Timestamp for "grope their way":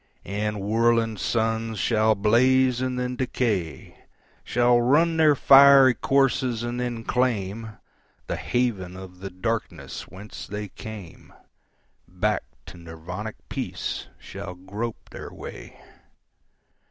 14.55-15.79